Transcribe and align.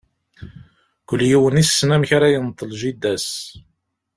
Kul 1.07 1.21
yiwen, 1.29 1.61
issen 1.63 1.93
amek 1.95 2.09
ara 2.17 2.33
yenṭel 2.33 2.71
jida-s. 2.79 3.29